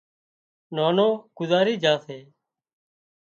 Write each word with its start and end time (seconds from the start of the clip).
نانوگذارِي 0.75 1.75
جھا 1.81 1.93
سي 2.05 2.17